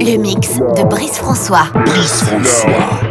[0.00, 1.66] Le mix de Brice François.
[1.74, 3.07] Brice François.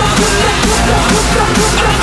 [0.00, 2.01] I'm alive.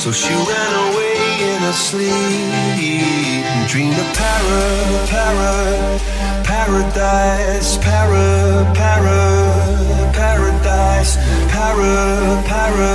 [0.00, 4.62] So she ran away in her sleep and dreamed of para,
[5.12, 5.52] para,
[6.42, 9.20] paradise, para, para,
[10.16, 11.16] paradise,
[11.52, 12.94] para, para,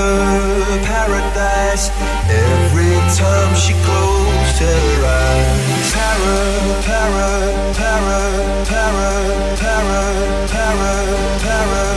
[0.82, 1.92] paradise.
[2.28, 6.42] Every time she closed her eyes, para,
[6.90, 7.30] para,
[7.78, 8.20] para,
[8.66, 9.12] para,
[9.62, 10.02] para,
[10.50, 10.96] para,
[11.46, 11.95] para.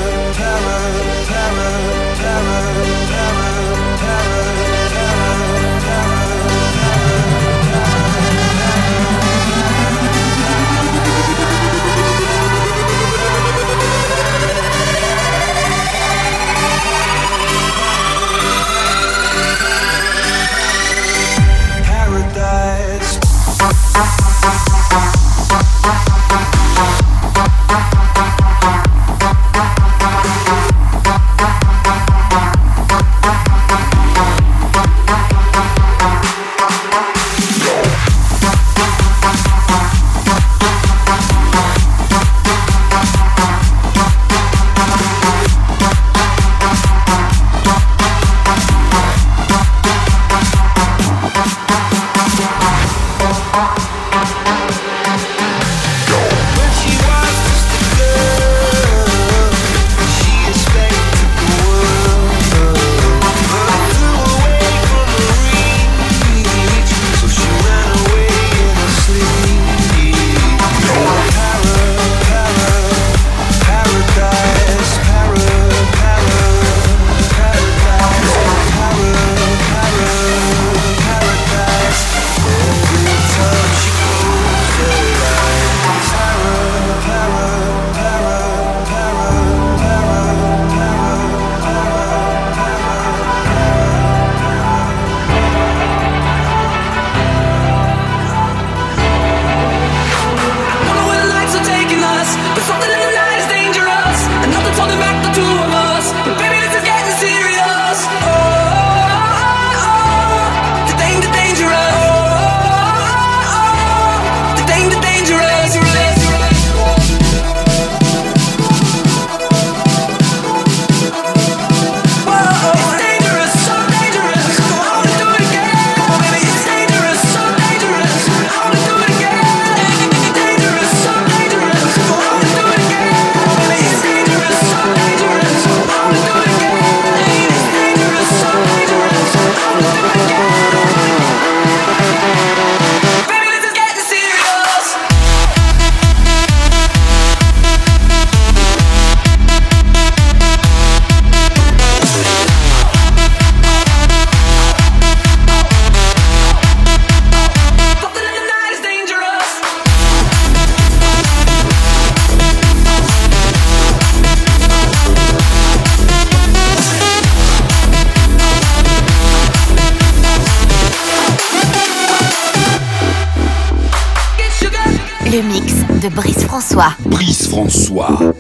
[177.09, 178.35] Brice François.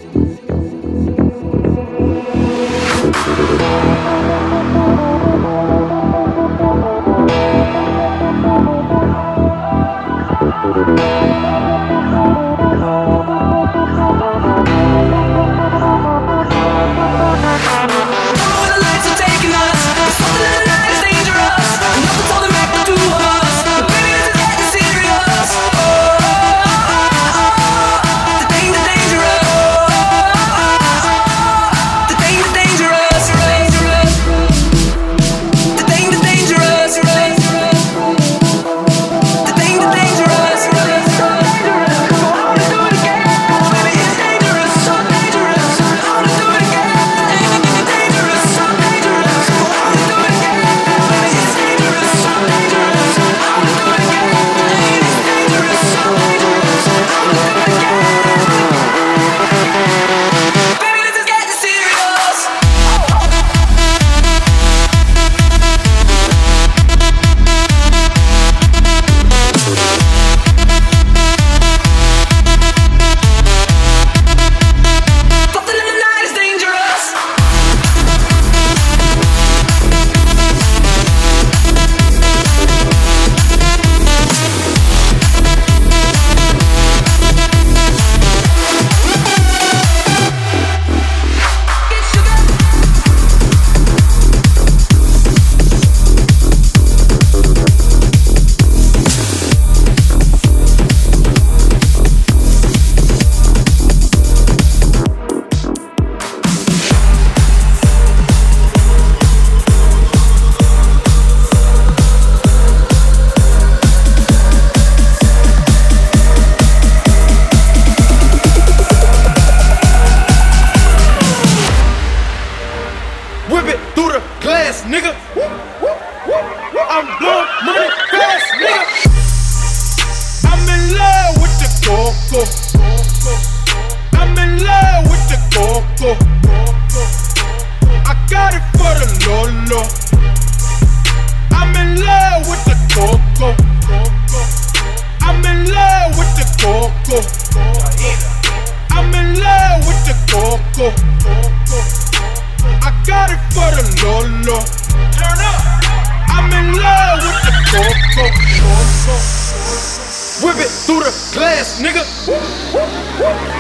[160.86, 162.04] through the glass, nigga.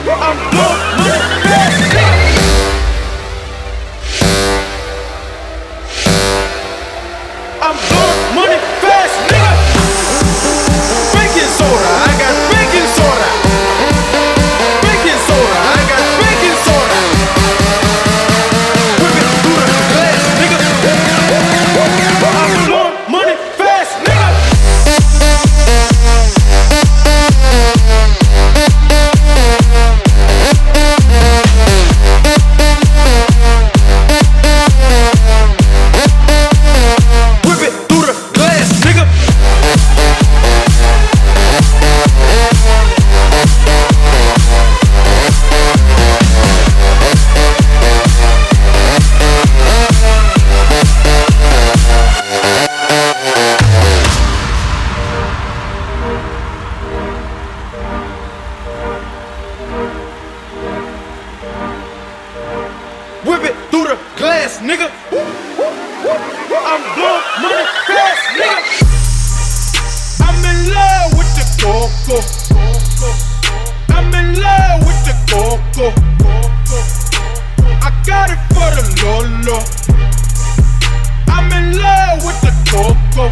[0.08, 2.07] I'm blowing glass.
[78.78, 79.58] the Lolo.
[81.26, 83.26] I'm in love with the Coco.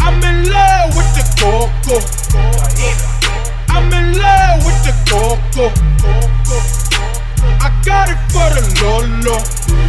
[0.00, 1.96] I'm in love with the Coco.
[3.68, 5.72] I'm in love with the Coco.
[7.60, 9.36] I got it for the Lolo.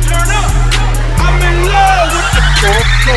[0.08, 0.52] Turn up.
[1.20, 3.16] I'm in love with the Coco.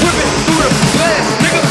[0.00, 1.69] Whip it through the glass, nigga.